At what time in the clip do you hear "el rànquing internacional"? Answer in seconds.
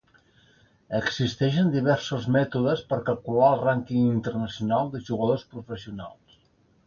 3.55-4.89